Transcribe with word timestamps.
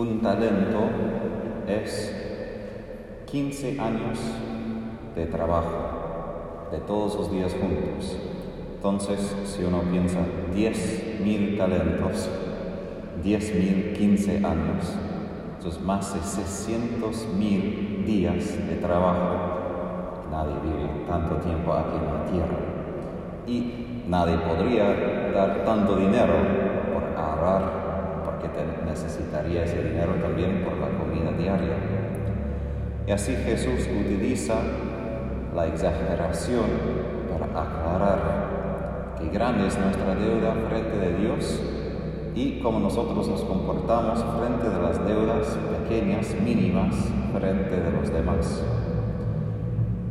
Un 0.00 0.22
talento 0.22 0.88
es 1.68 2.10
15 3.30 3.78
años 3.78 4.18
de 5.14 5.26
trabajo, 5.26 6.68
de 6.72 6.78
todos 6.78 7.16
los 7.16 7.30
días 7.30 7.52
juntos. 7.52 8.16
Entonces, 8.76 9.36
si 9.44 9.62
uno 9.62 9.82
piensa 9.90 10.20
10 10.54 11.20
mil 11.22 11.58
talentos, 11.58 12.30
10 13.22 13.54
mil 13.56 13.92
15 13.92 14.36
años, 14.38 14.96
entonces 15.58 15.82
más 15.82 16.14
de 16.14 16.20
600 16.22 17.26
mil 17.38 18.02
días 18.06 18.56
de 18.70 18.76
trabajo. 18.76 19.36
Nadie 20.30 20.54
vive 20.62 21.04
tanto 21.06 21.34
tiempo 21.46 21.74
aquí 21.74 21.98
en 21.98 22.06
la 22.06 22.24
tierra. 22.24 22.58
Y 23.46 24.04
nadie 24.08 24.38
podría 24.38 24.94
dar 25.34 25.62
tanto 25.66 25.96
dinero 25.96 26.32
por 26.90 27.22
ahorrar, 27.22 27.79
porque 28.40 28.58
necesitaría 28.86 29.64
ese 29.64 29.82
dinero 29.82 30.14
también 30.14 30.64
por 30.64 30.76
la 30.78 30.88
comida 30.98 31.30
diaria. 31.32 31.76
Y 33.06 33.10
así 33.10 33.34
Jesús 33.36 33.88
utiliza 33.88 34.54
la 35.54 35.66
exageración 35.66 36.66
para 37.30 37.62
aclarar 37.62 39.16
que 39.18 39.28
grande 39.28 39.66
es 39.66 39.78
nuestra 39.78 40.14
deuda 40.14 40.54
frente 40.68 40.96
de 40.96 41.16
Dios 41.18 41.60
y 42.34 42.60
cómo 42.60 42.80
nosotros 42.80 43.28
nos 43.28 43.42
comportamos 43.42 44.24
frente 44.38 44.68
de 44.68 44.82
las 44.82 45.04
deudas 45.06 45.58
pequeñas, 45.82 46.34
mínimas, 46.42 46.94
frente 47.32 47.80
de 47.80 47.90
los 47.90 48.12
demás. 48.12 48.64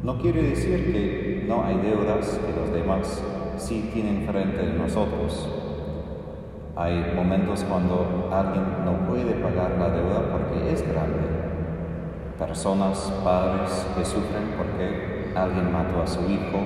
No 0.03 0.19
quiere 0.19 0.43
decir 0.43 0.91
que 0.91 1.45
no 1.47 1.63
hay 1.63 1.77
deudas 1.77 2.39
que 2.45 2.59
los 2.59 2.71
demás 2.71 3.23
sí 3.57 3.89
tienen 3.93 4.27
frente 4.27 4.65
de 4.65 4.73
nosotros. 4.73 5.68
Hay 6.79 7.11
momentos 7.13 7.65
cuando 7.65 8.29
alguien 8.31 8.63
no 8.85 9.05
puede 9.05 9.33
pagar 9.33 9.71
la 9.77 9.89
deuda 9.89 10.31
porque 10.31 10.71
es 10.71 10.81
grande. 10.81 11.27
Personas, 12.39 13.11
padres 13.21 13.85
que 13.97 14.05
sufren 14.05 14.53
porque 14.57 15.33
alguien 15.35 15.73
mató 15.73 16.01
a 16.01 16.07
su 16.07 16.21
hijo 16.21 16.59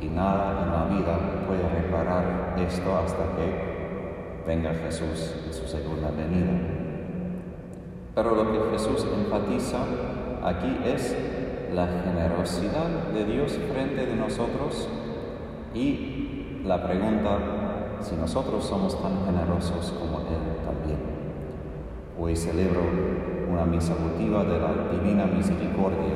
y 0.00 0.06
nada 0.06 0.62
en 0.62 0.70
la 0.70 0.96
vida 0.96 1.18
puede 1.44 1.68
reparar 1.68 2.54
esto 2.56 2.96
hasta 2.98 3.24
que 3.34 4.46
venga 4.46 4.72
Jesús 4.74 5.34
en 5.44 5.54
su 5.54 5.66
segunda 5.66 6.12
venida. 6.12 6.52
Pero 8.14 8.36
lo 8.36 8.52
que 8.52 8.70
Jesús 8.70 9.04
enfatiza 9.12 9.78
aquí 10.44 10.82
es 10.84 11.16
la 11.74 11.88
generosidad 12.04 13.10
de 13.12 13.24
Dios 13.24 13.58
frente 13.72 14.06
de 14.06 14.14
nosotros 14.14 14.88
y 15.74 16.62
la 16.64 16.86
pregunta 16.86 17.59
si 18.02 18.16
nosotros 18.16 18.64
somos 18.64 19.00
tan 19.00 19.24
generosos 19.26 19.92
como 19.98 20.20
Él 20.20 20.56
también. 20.64 20.98
Hoy 22.18 22.34
celebro 22.34 22.80
una 23.50 23.64
misa 23.64 23.94
votiva 23.94 24.44
de 24.44 24.58
la 24.58 24.72
Divina 24.92 25.26
Misericordia. 25.26 26.14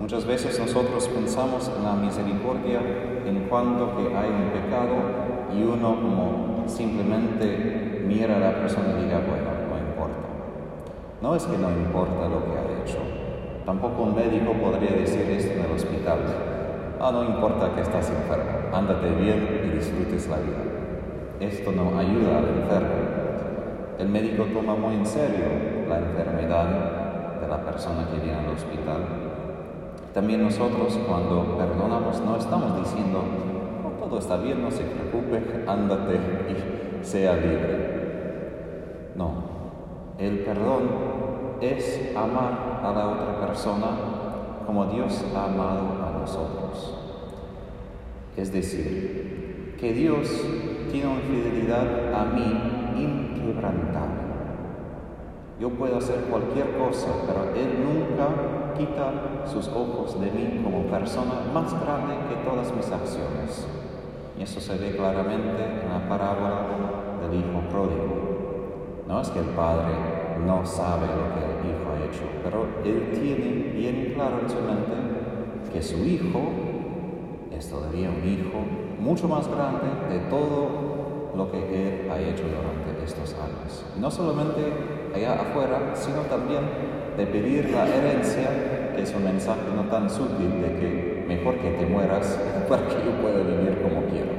Muchas 0.00 0.24
veces 0.26 0.58
nosotros 0.58 1.08
pensamos 1.08 1.70
en 1.76 1.84
la 1.84 1.94
misericordia 1.94 2.80
en 3.26 3.46
cuanto 3.48 3.96
que 3.96 4.14
hay 4.14 4.28
un 4.28 4.50
pecado 4.50 4.94
y 5.54 5.62
uno 5.62 6.64
simplemente 6.66 8.04
mira 8.06 8.36
a 8.36 8.40
la 8.40 8.54
persona 8.60 8.98
y 8.98 9.04
diga, 9.04 9.20
bueno, 9.20 9.50
no 9.70 9.78
importa. 9.78 10.28
No 11.22 11.34
es 11.34 11.44
que 11.44 11.58
no 11.58 11.70
importa 11.70 12.28
lo 12.28 12.44
que 12.44 12.58
ha 12.58 12.82
hecho. 12.82 12.98
Tampoco 13.64 14.02
un 14.02 14.14
médico 14.14 14.52
podría 14.52 14.92
decir 14.92 15.22
esto 15.30 15.52
en 15.52 15.64
el 15.64 15.72
hospital. 15.72 16.18
Ah, 17.00 17.10
no 17.12 17.24
importa 17.24 17.74
que 17.74 17.80
estás 17.80 18.10
enfermo, 18.10 18.63
ándate 18.74 19.08
bien 19.10 19.62
y 19.64 19.76
disfrutes 19.76 20.28
la 20.28 20.36
vida. 20.38 20.62
Esto 21.40 21.72
no 21.72 21.98
ayuda 21.98 22.38
al 22.38 22.48
enfermo. 22.48 22.94
El 23.98 24.08
médico 24.08 24.44
toma 24.52 24.74
muy 24.74 24.96
en 24.96 25.06
serio 25.06 25.46
la 25.88 25.98
enfermedad 25.98 27.40
de 27.40 27.48
la 27.48 27.64
persona 27.64 28.08
que 28.10 28.18
viene 28.24 28.38
al 28.38 28.54
hospital. 28.54 28.98
También 30.12 30.42
nosotros 30.42 30.98
cuando 31.08 31.56
perdonamos 31.56 32.20
no 32.20 32.36
estamos 32.36 32.78
diciendo, 32.78 33.22
todo 34.00 34.18
está 34.18 34.36
bien, 34.36 34.62
no 34.62 34.70
se 34.70 34.82
preocupe, 34.82 35.64
ándate 35.66 36.14
y 36.14 37.04
sea 37.04 37.34
libre. 37.34 39.12
No, 39.14 39.32
el 40.18 40.40
perdón 40.40 40.82
es 41.60 42.12
amar 42.16 42.80
a 42.82 42.92
la 42.92 43.08
otra 43.08 43.46
persona 43.46 43.86
como 44.66 44.86
Dios 44.86 45.24
ha 45.34 45.44
amado 45.44 46.04
a 46.04 46.18
nosotros. 46.18 47.03
Es 48.36 48.52
decir, 48.52 49.76
que 49.78 49.92
Dios 49.92 50.28
tiene 50.90 51.08
una 51.08 51.20
fidelidad 51.20 52.12
a 52.14 52.24
mí 52.24 53.00
inquebrantable. 53.00 54.24
Yo 55.60 55.70
puedo 55.70 55.98
hacer 55.98 56.16
cualquier 56.30 56.76
cosa, 56.76 57.08
pero 57.26 57.54
Él 57.54 57.84
nunca 57.84 58.74
quita 58.76 59.46
sus 59.46 59.68
ojos 59.68 60.20
de 60.20 60.30
mí 60.32 60.60
como 60.64 60.82
persona 60.86 61.42
más 61.52 61.72
grande 61.80 62.14
que 62.28 62.48
todas 62.48 62.74
mis 62.74 62.90
acciones. 62.90 63.66
Y 64.36 64.42
eso 64.42 64.60
se 64.60 64.76
ve 64.78 64.96
claramente 64.96 65.82
en 65.84 65.88
la 65.88 66.08
parábola 66.08 66.66
del 67.22 67.38
hijo 67.38 67.60
pródigo. 67.70 69.04
No 69.06 69.20
es 69.20 69.28
que 69.30 69.38
el 69.38 69.50
padre 69.50 69.94
no 70.44 70.66
sabe 70.66 71.06
lo 71.06 71.34
que 71.34 71.44
el 71.44 71.70
hijo 71.70 71.90
ha 71.92 72.04
hecho, 72.04 72.24
pero 72.42 72.66
él 72.84 73.10
tiene 73.12 73.70
bien 73.72 74.12
claro 74.14 74.40
en 74.42 74.50
su 74.50 74.56
mente 74.56 75.72
que 75.72 75.82
su 75.82 76.04
hijo 76.04 76.63
es 77.58 77.68
todavía 77.68 78.10
un 78.10 78.28
hijo 78.28 78.58
mucho 78.98 79.28
más 79.28 79.48
grande 79.48 79.86
de 80.10 80.20
todo 80.30 81.32
lo 81.36 81.50
que 81.50 81.58
él 81.58 82.10
ha 82.10 82.18
hecho 82.20 82.44
durante 82.44 83.04
estos 83.04 83.34
años. 83.34 83.84
no 83.98 84.10
solamente 84.10 84.62
allá 85.14 85.34
afuera, 85.34 85.92
sino 85.94 86.22
también 86.22 86.62
de 87.16 87.26
pedir 87.26 87.70
la 87.70 87.86
herencia, 87.86 88.92
que 88.94 89.02
es 89.02 89.14
un 89.14 89.24
mensaje 89.24 89.62
no 89.74 89.82
tan 89.90 90.08
sutil 90.10 90.60
de 90.60 90.78
que 90.78 91.24
mejor 91.28 91.56
que 91.56 91.70
te 91.70 91.86
mueras 91.86 92.38
para 92.68 92.86
que 92.86 92.94
yo 93.04 93.12
pueda 93.20 93.42
vivir 93.42 93.80
como 93.82 94.06
quiero. 94.06 94.32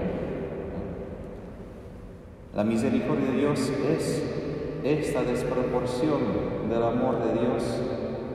La 2.56 2.64
misericordia 2.64 3.32
de 3.32 3.38
Dios 3.38 3.72
es 3.90 4.24
esta 4.84 5.24
desproporción 5.24 6.20
del 6.70 6.84
amor 6.84 7.18
de 7.24 7.40
Dios 7.40 7.64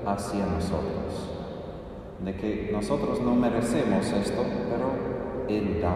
hacia 0.07 0.47
nosotros, 0.47 1.40
de 2.25 2.35
que 2.35 2.71
nosotros 2.73 3.21
no 3.21 3.35
merecemos 3.35 4.07
esto, 4.13 4.45
pero 4.69 5.49
Él 5.49 5.81
da 5.81 5.95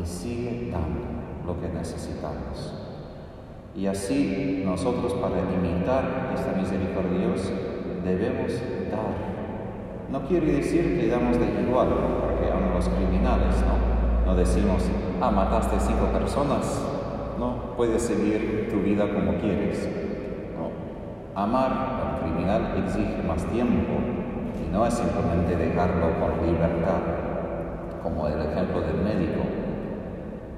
y 0.00 0.06
sigue 0.06 0.70
dando 0.70 1.00
lo 1.46 1.60
que 1.60 1.68
necesitamos. 1.68 2.74
Y 3.74 3.86
así 3.86 4.62
nosotros 4.64 5.14
para 5.14 5.36
imitar 5.40 6.32
esta 6.34 6.52
misericordia 6.52 7.18
de 7.18 7.26
Dios 7.26 7.52
debemos 8.04 8.52
dar 8.90 9.36
no 10.10 10.20
quiere 10.22 10.52
decir 10.52 11.00
que 11.00 11.08
damos 11.08 11.36
de 11.38 11.46
igual, 11.62 11.88
porque 12.20 12.50
aún 12.52 12.72
los 12.74 12.88
criminales, 12.88 13.56
¿no? 13.66 14.30
No 14.30 14.36
decimos, 14.36 14.82
ah, 15.20 15.30
mataste 15.30 15.80
cinco 15.80 16.06
personas, 16.06 16.80
no, 17.38 17.74
puedes 17.76 18.02
seguir 18.02 18.68
tu 18.70 18.80
vida 18.80 19.12
como 19.12 19.38
quieres. 19.38 19.88
No. 20.56 20.70
Amar 21.40 21.72
al 21.72 22.20
criminal 22.20 22.84
exige 22.84 23.22
más 23.26 23.44
tiempo 23.46 24.15
no 24.76 24.84
es 24.84 24.92
simplemente 24.92 25.56
dejarlo 25.56 26.20
con 26.20 26.46
libertad, 26.46 27.00
como 28.02 28.28
el 28.28 28.38
ejemplo 28.42 28.82
del 28.82 28.96
médico. 28.96 29.40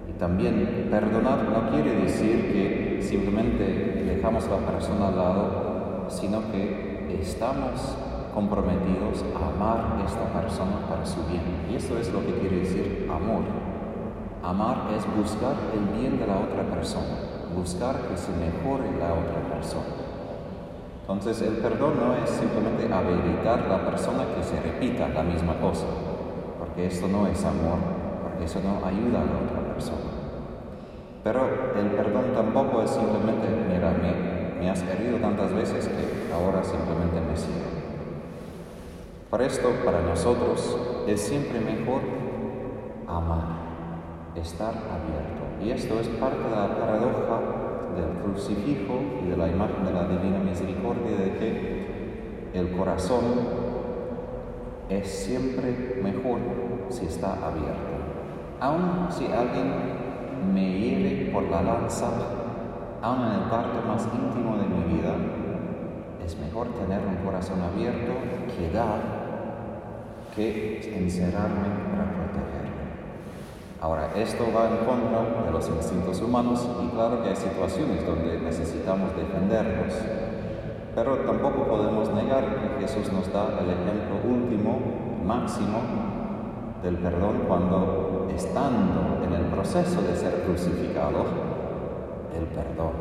Y 0.09 0.13
también 0.19 0.89
perdonar 0.91 1.45
no 1.45 1.71
quiere 1.71 2.03
decir 2.03 2.53
que 2.53 3.01
simplemente 3.01 4.03
dejamos 4.05 4.49
la 4.49 4.57
persona 4.57 5.09
al 5.09 5.17
lado, 5.17 6.07
sino 6.09 6.51
que 6.51 7.17
estamos 7.21 7.97
comprometidos 8.35 9.25
a 9.39 9.55
amar 9.55 10.01
a 10.01 10.05
esta 10.05 10.25
persona 10.41 10.85
para 10.91 11.07
su 11.07 11.23
bien. 11.27 11.69
Y 11.71 11.77
eso 11.77 11.97
es 11.97 12.13
lo 12.13 12.27
que 12.27 12.41
quiere 12.41 12.57
decir 12.59 13.09
amor. 13.09 13.43
Amar 14.43 14.89
es 14.97 15.05
buscar 15.17 15.55
el 15.73 15.97
bien 15.97 16.19
de 16.19 16.27
la 16.27 16.39
otra 16.39 16.65
persona, 16.75 17.55
buscar 17.57 17.95
que 18.09 18.17
se 18.17 18.33
mejore 18.33 18.99
la 18.99 19.13
otra 19.13 19.55
persona. 19.55 20.08
Entonces 21.09 21.41
el 21.41 21.55
perdón 21.57 21.95
no 21.97 22.23
es 22.23 22.29
simplemente 22.29 22.85
habilitar 22.93 23.61
a 23.61 23.67
la 23.67 23.87
persona 23.87 24.27
que 24.37 24.43
se 24.43 24.61
repita 24.61 25.09
la 25.09 25.23
misma 25.23 25.59
cosa, 25.59 25.87
porque 26.59 26.87
esto 26.87 27.09
no 27.09 27.27
es 27.27 27.43
amor, 27.47 27.79
porque 28.23 28.45
eso 28.45 28.61
no 28.61 28.85
ayuda 28.87 29.23
a 29.23 29.25
la 29.25 29.41
otra 29.41 29.73
persona. 29.73 30.11
Pero 31.25 31.49
el 31.81 31.87
perdón 31.93 32.35
tampoco 32.35 32.83
es 32.83 32.91
simplemente, 32.91 33.49
mira, 33.71 33.91
me, 33.93 34.61
me 34.61 34.69
has 34.69 34.83
herido 34.83 35.17
tantas 35.17 35.55
veces 35.55 35.89
que 35.89 36.31
ahora 36.31 36.63
simplemente 36.63 37.23
me 37.23 37.35
sigo. 37.35 37.65
Por 39.31 39.41
esto, 39.41 39.71
para 39.87 40.03
nosotros 40.03 40.77
es 41.07 41.23
siempre 41.23 41.59
mejor 41.59 42.03
amar, 43.07 43.57
estar 44.37 44.75
abierto. 44.75 45.65
Y 45.65 45.71
esto 45.71 45.99
es 46.01 46.09
parte 46.09 46.45
de 46.45 46.51
la 46.51 46.79
paradoja 46.79 47.58
del 47.99 48.23
crucifijo 48.23 49.01
y 49.25 49.31
de 49.31 49.37
la 49.37 49.49
imagen 49.49 49.85
de 49.85 49.93
la 49.93 50.09
divina 50.09 50.39
misericordia 50.39 51.17
de 51.17 51.33
que 51.39 51.89
el 52.55 52.71
corazón 52.73 53.25
es 54.89 55.09
siempre 55.09 56.01
mejor 56.03 56.39
si 56.89 57.07
está 57.07 57.35
abierto. 57.35 57.99
Aun 58.61 59.09
si 59.11 59.27
alguien 59.27 59.73
me 60.53 60.79
hiere 60.79 61.31
por 61.31 61.45
la 61.45 61.63
lanza, 61.63 62.09
aun 63.03 63.21
en 63.27 63.33
el 63.33 63.51
parte 63.51 63.87
más 63.87 64.07
íntimo 64.07 64.57
de 64.57 64.67
mi 64.67 64.97
vida, 64.97 65.15
es 66.25 66.39
mejor 66.39 66.69
tener 66.69 67.01
un 67.07 67.25
corazón 67.25 67.61
abierto 67.61 68.13
que 68.57 68.71
dar 68.71 69.19
que 70.35 70.95
encerrarme 70.97 71.69
para 71.91 72.13
protegerme. 72.13 72.78
Ahora, 73.81 74.11
esto 74.17 74.45
va 74.53 74.67
en 74.67 74.85
contra 74.85 75.45
de 75.45 75.53
los 75.53 75.69
instintos 75.69 76.21
humanos 76.21 76.69
y 76.83 76.89
claro 76.89 77.23
que 77.23 77.29
hay 77.29 77.37
situaciones 77.37 78.05
donde 78.05 78.41
necesitamos 78.41 79.11
defendernos, 79.15 79.95
pero 80.97 81.19
tampoco 81.19 81.63
podemos 81.63 82.13
negar 82.13 82.45
que 82.45 82.81
Jesús 82.81 83.13
nos 83.13 83.33
da 83.33 83.47
el 83.61 83.71
ejemplo 83.71 84.17
último, 84.29 84.81
máximo, 85.25 85.79
del 86.83 86.97
perdón 86.97 87.45
cuando 87.47 88.27
estando 88.35 89.25
en 89.25 89.33
el 89.33 89.45
proceso 89.47 90.03
de 90.03 90.17
ser 90.17 90.43
crucificado, 90.43 91.25
el 92.37 92.47
perdón. 92.47 92.93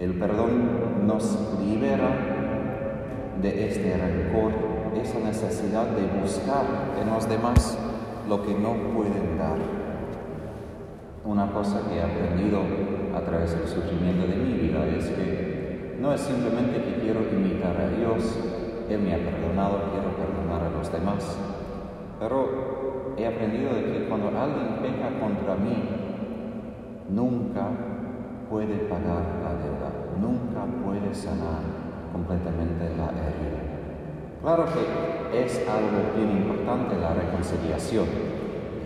El 0.00 0.14
perdón 0.18 1.06
nos 1.06 1.38
libera 1.60 2.08
de 3.40 3.68
este 3.68 3.96
rencor, 3.96 4.52
esa 5.00 5.20
necesidad 5.20 5.86
de 5.86 6.20
buscar 6.20 6.64
en 7.00 7.10
los 7.10 7.28
demás 7.28 7.78
lo 8.28 8.42
que 8.42 8.54
no 8.54 8.74
pueden 8.94 9.38
dar. 9.38 9.58
Una 11.24 11.50
cosa 11.52 11.82
que 11.88 11.96
he 11.96 12.02
aprendido 12.02 12.60
a 13.14 13.20
través 13.20 13.56
del 13.58 13.68
sufrimiento 13.68 14.26
de 14.26 14.36
mi 14.36 14.54
vida 14.54 14.86
es 14.86 15.08
que 15.10 15.96
no 16.00 16.12
es 16.12 16.20
simplemente 16.20 16.82
que 16.82 17.00
quiero 17.00 17.20
imitar 17.30 17.76
a 17.76 17.88
Dios, 17.90 18.38
Él 18.88 19.00
me 19.00 19.14
ha 19.14 19.18
perdonado, 19.18 19.90
quiero 19.92 20.16
perdonar 20.16 20.66
a 20.66 20.70
los 20.70 20.90
demás, 20.90 21.38
pero 22.18 23.14
he 23.16 23.26
aprendido 23.26 23.74
de 23.74 23.84
que 23.84 24.08
cuando 24.08 24.28
alguien 24.28 24.78
peca 24.80 25.20
contra 25.20 25.56
mí, 25.56 25.76
nunca 27.10 27.68
puede 28.48 28.76
pagar 28.88 29.24
la 29.42 29.54
deuda, 29.54 29.92
nunca 30.20 30.64
puede 30.84 31.14
sanar 31.14 31.60
completamente 32.12 32.96
la 32.96 33.10
herida. 33.10 33.69
Claro 34.42 34.64
que 34.64 35.44
es 35.44 35.68
algo 35.68 36.16
bien 36.16 36.30
importante 36.38 36.96
la 36.96 37.12
reconciliación, 37.12 38.06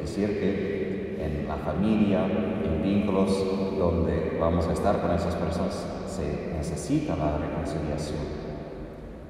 es 0.03 0.11
decir, 0.11 0.41
que 0.41 1.25
en 1.25 1.47
la 1.47 1.55
familia, 1.55 2.27
en 2.27 2.83
vínculos 2.83 3.79
donde 3.79 4.37
vamos 4.41 4.67
a 4.67 4.73
estar 4.73 5.01
con 5.01 5.13
esas 5.13 5.37
personas, 5.37 5.87
se 6.09 6.57
necesita 6.57 7.15
la 7.15 7.39
reconciliación. 7.39 8.19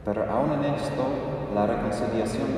Pero 0.03 0.25
aún 0.31 0.53
en 0.53 0.75
esto, 0.75 1.05
la 1.55 1.67
reconciliación 1.67 2.49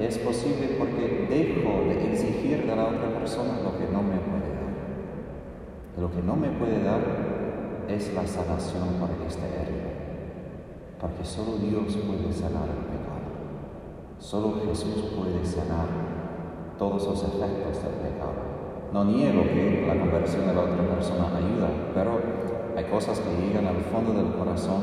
es 0.00 0.18
posible 0.18 0.76
porque 0.78 1.26
dejo 1.28 1.84
de 1.84 2.10
exigir 2.10 2.66
de 2.66 2.74
la 2.74 2.86
otra 2.86 3.10
persona 3.18 3.60
lo 3.62 3.78
que 3.78 3.92
no 3.92 4.02
me 4.02 4.16
puede 4.16 4.48
dar. 4.48 6.00
Lo 6.00 6.10
que 6.10 6.22
no 6.22 6.36
me 6.36 6.48
puede 6.48 6.82
dar 6.82 7.00
es 7.86 8.14
la 8.14 8.26
sanación 8.26 8.94
por 8.98 9.10
este 9.26 9.44
herida, 9.44 10.03
porque 11.04 11.22
solo 11.22 11.58
Dios 11.58 11.98
puede 12.00 12.32
sanar 12.32 12.64
el 12.64 12.80
pecado. 12.88 13.28
Solo 14.18 14.54
Jesús 14.64 15.12
puede 15.14 15.44
sanar 15.44 15.84
todos 16.78 17.06
los 17.06 17.22
efectos 17.24 17.82
del 17.82 17.92
pecado. 18.00 18.32
No 18.90 19.04
niego 19.04 19.42
que 19.42 19.84
la 19.86 20.00
conversión 20.00 20.46
de 20.46 20.54
la 20.54 20.62
otra 20.62 20.88
persona 20.88 21.26
ayuda, 21.36 21.68
pero 21.92 22.18
hay 22.74 22.84
cosas 22.84 23.20
que 23.20 23.36
llegan 23.36 23.66
al 23.66 23.82
fondo 23.92 24.14
del 24.14 24.32
corazón 24.32 24.80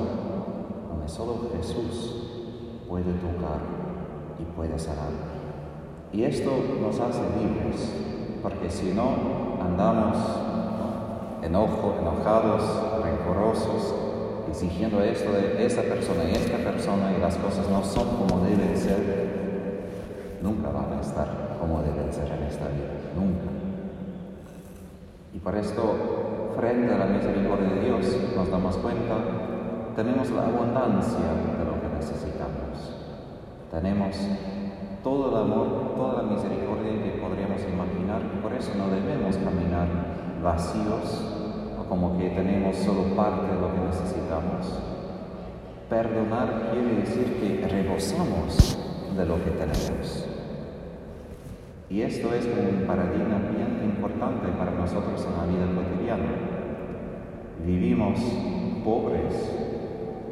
donde 0.92 1.10
solo 1.10 1.50
Jesús 1.58 2.84
puede 2.88 3.14
tocar 3.14 3.58
y 4.38 4.44
puede 4.56 4.78
sanar. 4.78 5.10
Y 6.14 6.22
esto 6.22 6.52
nos 6.80 7.00
hace 7.00 7.22
libres, 7.40 7.96
porque 8.44 8.70
si 8.70 8.94
no 8.94 9.16
andamos 9.60 10.18
enojo, 11.42 11.96
enojados, 12.00 12.62
rencorosos, 13.04 14.11
exigiendo 14.52 15.02
esto 15.02 15.32
de 15.32 15.66
esta 15.66 15.82
persona 15.82 16.24
y 16.26 16.36
esta 16.36 16.58
persona 16.58 17.12
y 17.18 17.22
las 17.22 17.36
cosas 17.38 17.68
no 17.70 17.84
son 17.84 18.18
como 18.18 18.44
deben 18.44 18.78
ser, 18.78 19.00
nunca 20.42 20.70
van 20.70 20.98
a 20.98 21.02
estar 21.02 21.58
como 21.60 21.82
deben 21.82 22.12
ser 22.14 22.28
en 22.28 22.44
esta 22.44 22.68
vida, 22.68 22.92
nunca. 23.16 23.48
Y 25.34 25.40
por 25.40 25.56
esto, 25.56 26.54
frente 26.60 26.94
a 26.94 26.98
la 26.98 27.06
misericordia 27.06 27.70
de 27.70 27.82
Dios, 27.82 28.06
nos 28.36 28.52
damos 28.52 28.76
cuenta, 28.78 29.16
tenemos 29.96 30.30
la 30.32 30.46
abundancia 30.48 31.32
de 31.58 31.66
lo 31.66 31.80
que 31.82 31.96
necesitamos. 31.96 33.00
Tenemos 33.72 34.18
todo 35.02 35.30
el 35.30 35.38
amor, 35.38 35.96
toda 35.96 36.24
la 36.24 36.30
misericordia 36.30 36.92
que 37.04 37.22
podríamos 37.22 37.62
imaginar, 37.62 38.22
por 38.42 38.54
eso 38.54 38.72
no 38.78 38.90
debemos 38.90 39.38
caminar 39.38 39.88
vacíos 40.44 41.31
como 41.92 42.18
que 42.18 42.30
tenemos 42.30 42.78
solo 42.78 43.04
parte 43.18 43.54
de 43.54 43.60
lo 43.60 43.68
que 43.74 43.82
necesitamos. 43.82 44.80
Perdonar 45.90 46.72
quiere 46.72 47.02
decir 47.02 47.34
que 47.34 47.68
rebosamos 47.68 48.78
de 49.18 49.26
lo 49.26 49.36
que 49.44 49.52
tenemos. 49.52 50.26
Y 51.90 52.02
esto 52.02 52.34
es 52.34 52.46
un 52.46 52.88
paradigma 52.88 53.40
bien 53.52 53.82
importante 53.84 54.48
para 54.58 54.72
nosotros 54.72 55.28
en 55.28 55.38
la 55.38 55.46
vida 55.52 55.68
cotidiana. 55.76 56.32
Vivimos 57.66 58.20
pobres, 58.86 59.52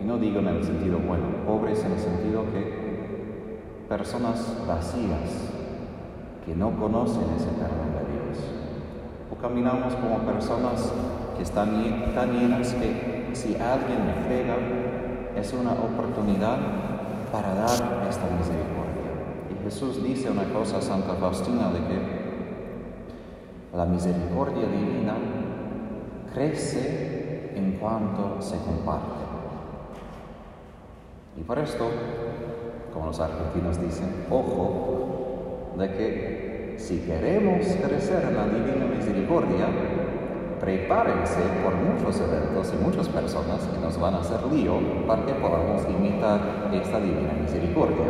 y 0.02 0.06
no 0.06 0.18
digo 0.18 0.40
en 0.40 0.48
el 0.48 0.64
sentido 0.64 0.98
bueno, 1.00 1.26
pobres 1.46 1.84
en 1.84 1.92
el 1.92 2.00
sentido 2.00 2.46
que 2.54 3.60
personas 3.90 4.64
vacías 4.66 5.52
que 6.46 6.56
no 6.56 6.72
conocen 6.80 7.24
ese 7.36 7.50
perdón 7.50 7.92
de 8.00 8.14
Dios. 8.14 8.38
O 9.30 9.36
caminamos 9.36 9.94
como 9.96 10.20
personas 10.20 10.94
están 11.42 12.14
tan 12.14 12.34
llenas 12.34 12.74
que 12.74 13.30
si 13.34 13.56
alguien 13.56 14.06
me 14.06 14.14
pega, 14.28 14.56
es 15.36 15.54
una 15.54 15.72
oportunidad 15.74 16.58
para 17.32 17.54
dar 17.54 18.08
esta 18.10 18.26
misericordia. 18.38 18.80
Jesús 19.64 20.04
dice 20.04 20.32
una 20.32 20.46
cosa 20.46 20.78
a 20.78 20.82
Santa 20.82 21.14
Faustina 21.14 21.70
de 21.72 21.80
que 21.80 22.20
la 23.78 23.86
misericordia 23.86 24.68
divina 24.68 25.14
crece 26.34 27.52
en 27.56 27.74
cuanto 27.74 28.42
se 28.42 28.58
comparte. 28.58 29.20
Y 31.38 31.42
por 31.42 31.60
esto, 31.60 31.86
como 32.94 33.08
los 33.08 33.20
argentinos 33.20 33.80
dicen, 33.80 34.26
ojo, 34.32 35.76
de 35.78 35.92
que 35.94 36.76
si 36.80 37.00
queremos 37.00 37.66
crecer 37.66 38.26
en 38.30 38.36
la 38.36 38.46
divina 38.46 38.86
misericordia, 38.86 39.68
prepárense 40.60 41.42
por 41.64 41.74
muchos 41.76 42.20
eventos 42.20 42.74
y 42.74 42.84
muchas 42.84 43.08
personas 43.08 43.62
que 43.66 43.80
nos 43.80 44.00
van 44.00 44.16
a 44.16 44.20
hacer 44.20 44.40
lío 44.52 44.80
para 45.08 45.26
que 45.26 45.34
podamos 45.34 45.82
imitar 45.90 46.70
esta 46.74 47.00
divina 47.00 47.34
misericordia. 47.42 48.08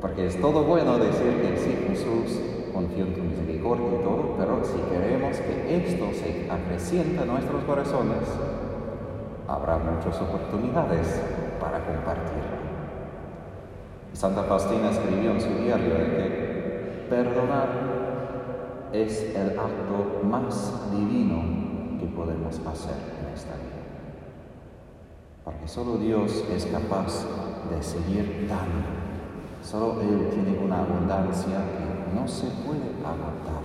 Porque 0.00 0.26
es 0.26 0.40
todo 0.40 0.64
bueno 0.64 0.98
decir 0.98 1.40
que 1.40 1.56
sí, 1.56 1.76
Jesús, 1.88 2.40
confío 2.72 3.06
en 3.06 3.14
tu 3.14 3.22
misericordia 3.22 3.86
y 3.88 4.04
todo, 4.04 4.34
pero 4.38 4.62
si 4.64 4.78
queremos 4.90 5.36
que 5.38 5.76
esto 5.76 6.06
se 6.12 6.50
acreciente 6.50 7.22
en 7.22 7.28
nuestros 7.28 7.64
corazones, 7.64 8.28
habrá 9.48 9.78
muchas 9.78 10.20
oportunidades 10.20 11.20
para 11.60 11.78
compartir. 11.84 12.44
Santa 14.12 14.42
Faustina 14.44 14.90
escribió 14.90 15.32
en 15.32 15.40
su 15.40 15.48
diario 15.48 15.94
que 15.94 17.06
perdonar 17.08 17.85
es 18.92 19.34
el 19.34 19.58
acto 19.58 20.22
más 20.24 20.90
divino 20.90 21.98
que 21.98 22.06
podemos 22.06 22.58
hacer 22.66 22.96
en 23.20 23.34
esta 23.34 23.54
vida. 23.54 23.82
Porque 25.44 25.68
solo 25.68 25.96
Dios 25.98 26.44
es 26.50 26.66
capaz 26.66 27.24
de 27.70 27.82
seguir 27.82 28.46
dando 28.48 29.06
Solo 29.66 30.00
Él 30.00 30.28
tiene 30.30 30.64
una 30.64 30.78
abundancia 30.78 31.58
que 31.58 32.14
no 32.14 32.28
se 32.28 32.46
puede 32.46 32.86
agotar. 33.04 33.64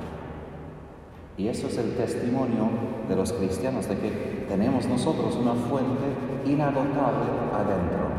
Y 1.38 1.48
eso 1.48 1.68
es 1.68 1.78
el 1.78 1.96
testimonio 1.96 2.70
de 3.08 3.16
los 3.16 3.32
cristianos, 3.34 3.88
de 3.88 3.98
que 3.98 4.46
tenemos 4.50 4.88
nosotros 4.88 5.36
una 5.36 5.54
fuente 5.54 6.08
inagotable 6.46 7.30
adentro. 7.54 8.10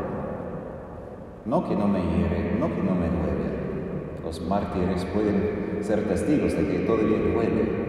No 1.45 1.67
que 1.67 1.75
no 1.75 1.89
me 1.89 1.99
hiere, 1.99 2.55
no 2.57 2.67
que 2.67 2.83
no 2.83 2.95
me 2.95 3.09
duele. 3.09 3.42
Los 4.23 4.41
mártires 4.41 5.05
pueden 5.13 5.79
ser 5.83 6.07
testigos 6.07 6.53
de 6.53 6.67
que 6.67 6.79
todavía 6.79 7.19
duele. 7.19 7.83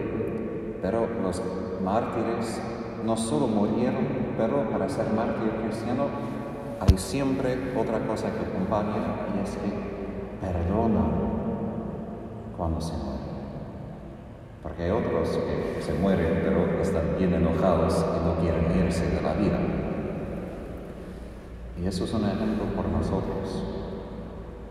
Pero 0.81 1.07
los 1.23 1.41
mártires 1.83 2.59
no 3.05 3.15
solo 3.15 3.47
murieron, 3.47 4.05
pero 4.37 4.69
para 4.69 4.89
ser 4.89 5.05
mártir 5.13 5.49
cristiano 5.63 6.07
hay 6.79 6.97
siempre 6.97 7.57
otra 7.77 7.99
cosa 8.05 8.27
que 8.31 8.45
acompaña 8.45 9.27
y 9.33 9.43
es 9.43 9.51
que 9.51 10.45
perdona 10.45 11.05
cuando 12.57 12.81
se 12.81 12.93
muere. 12.97 13.15
Porque 14.61 14.83
hay 14.83 14.91
otros 14.91 15.29
que 15.29 15.81
se 15.81 15.93
mueren 15.93 16.41
pero 16.43 16.81
están 16.81 17.15
bien 17.17 17.33
enojados 17.33 18.05
y 18.19 18.25
no 18.25 18.35
quieren 18.41 18.85
irse 18.85 19.07
de 19.07 19.21
la 19.21 19.33
vida. 19.33 19.59
Y 21.81 21.87
eso 21.87 22.03
es 22.03 22.13
un 22.13 22.25
ejemplo 22.25 22.65
por 22.75 22.87
nosotros. 22.89 23.63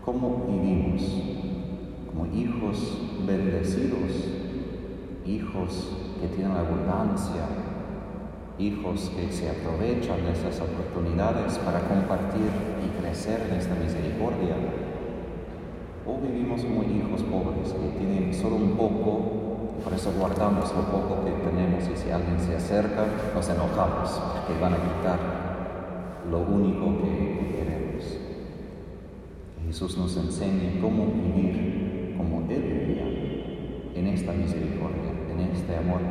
¿Cómo 0.03 0.45
vivimos 0.47 1.01
como 2.15 2.33
hijos 2.33 2.97
bendecidos 3.27 4.45
hijos 5.25 5.89
que 6.21 6.27
tienen 6.27 6.55
abundancia, 6.55 7.41
hijos 8.59 9.11
que 9.15 9.31
se 9.31 9.49
aprovechan 9.49 10.23
de 10.23 10.31
esas 10.31 10.61
oportunidades 10.61 11.57
para 11.59 11.79
compartir 11.79 12.47
y 12.85 13.01
crecer 13.01 13.47
en 13.49 13.57
esta 13.57 13.75
misericordia. 13.75 14.55
O 16.05 16.21
vivimos 16.21 16.61
como 16.61 16.83
hijos 16.83 17.23
pobres 17.23 17.73
que 17.73 17.97
tienen 17.97 18.33
solo 18.33 18.57
un 18.57 18.77
poco, 18.77 19.81
por 19.83 19.93
eso 19.93 20.13
guardamos 20.17 20.71
lo 20.75 20.83
poco 20.83 21.25
que 21.25 21.31
tenemos 21.31 21.83
y 21.91 21.97
si 21.97 22.11
alguien 22.11 22.39
se 22.39 22.55
acerca 22.55 23.05
nos 23.33 23.49
enojamos 23.49 24.11
porque 24.11 24.61
van 24.61 24.73
a 24.73 24.77
quitar 24.77 25.19
lo 26.29 26.39
único 26.41 27.01
que 27.01 27.55
queremos. 27.57 28.03
Jesús 29.65 29.97
nos 29.97 30.15
enseña 30.17 30.79
cómo 30.79 31.07
vivir 31.07 31.94
como 32.17 32.41
Él 32.49 32.61
vivía 32.61 33.05
en 33.95 34.07
esta 34.07 34.33
misericordia, 34.33 35.11
en 35.31 35.39
este 35.39 35.75
amor 35.75 36.01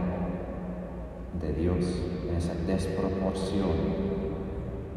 de 1.40 1.52
Dios, 1.52 1.84
en 2.28 2.36
esa 2.36 2.54
desproporción 2.66 3.70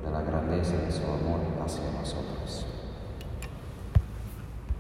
de 0.04 0.12
la 0.12 0.22
grandeza 0.22 0.78
de 0.78 0.92
su 0.92 1.04
amor 1.04 1.42
hacia 1.64 1.92
nosotros. 2.00 2.77